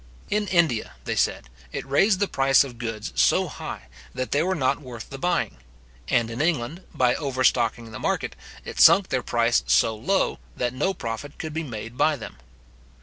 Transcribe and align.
In 0.31 0.47
India, 0.47 0.93
they 1.05 1.15
said, 1.15 1.47
it 1.71 1.85
raised 1.85 2.19
the 2.19 2.27
price 2.27 2.63
of 2.63 2.79
goods 2.79 3.11
so 3.13 3.47
high, 3.47 3.83
that 4.15 4.31
they 4.31 4.41
were 4.41 4.55
not 4.55 4.81
worth 4.81 5.11
the 5.11 5.19
buying; 5.19 5.57
and 6.07 6.31
in 6.31 6.41
England, 6.41 6.81
by 6.91 7.13
overstocking 7.13 7.91
the 7.91 7.99
market, 7.99 8.35
it 8.65 8.79
sunk 8.79 9.09
their 9.09 9.21
price 9.21 9.61
so 9.67 9.95
low, 9.95 10.39
that 10.57 10.73
no 10.73 10.95
profit 10.95 11.37
could 11.37 11.53
be 11.53 11.61
made 11.61 11.97
by 11.99 12.15
them. 12.15 12.37